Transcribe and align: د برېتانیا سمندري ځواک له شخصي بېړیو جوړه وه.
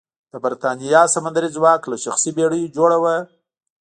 د 0.31 0.33
برېتانیا 0.43 1.01
سمندري 1.15 1.49
ځواک 1.55 1.81
له 1.91 1.97
شخصي 2.03 2.31
بېړیو 2.37 2.73
جوړه 2.77 2.97
وه. 3.03 3.15